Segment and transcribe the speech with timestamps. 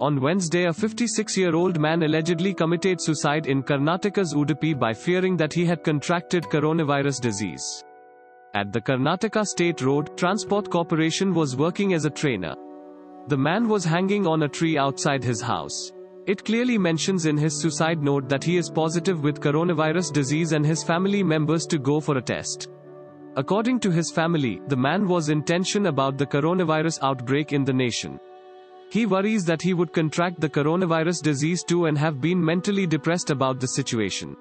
[0.00, 5.36] On Wednesday, a 56 year old man allegedly committed suicide in Karnataka's Udupi by fearing
[5.36, 7.84] that he had contracted coronavirus disease.
[8.54, 12.54] At the Karnataka State Road Transport Corporation was working as a trainer.
[13.26, 15.90] The man was hanging on a tree outside his house.
[16.26, 20.64] It clearly mentions in his suicide note that he is positive with coronavirus disease and
[20.64, 22.68] his family members to go for a test.
[23.34, 27.72] According to his family, the man was in tension about the coronavirus outbreak in the
[27.72, 28.20] nation.
[28.90, 33.30] He worries that he would contract the coronavirus disease too and have been mentally depressed
[33.30, 34.36] about the situation.